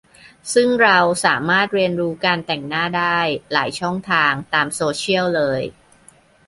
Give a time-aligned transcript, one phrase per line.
[0.53, 3.19] ซึ่งเราสามารถเรียนรู้การแต่งหน้าได้
[3.53, 5.61] หลายช่องทางตามโซเชียลเลย